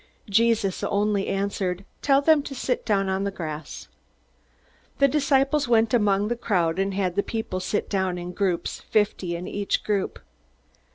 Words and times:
Jesus 0.31 0.83
only 0.83 1.27
answered, 1.27 1.85
"Tell 2.01 2.23
them 2.23 2.41
to 2.41 2.55
sit 2.55 2.87
down 2.87 3.07
on 3.07 3.23
the 3.23 3.29
grass." 3.29 3.87
The 4.97 5.07
disciples 5.07 5.67
went 5.67 5.93
among 5.93 6.27
the 6.27 6.35
crowd, 6.35 6.79
and 6.79 6.95
had 6.95 7.13
the 7.13 7.21
people 7.21 7.59
sit 7.59 7.87
down 7.87 8.17
in 8.17 8.31
groups, 8.31 8.81
fifty 8.89 9.35
in 9.35 9.47
each 9.47 9.83
group. 9.83 10.17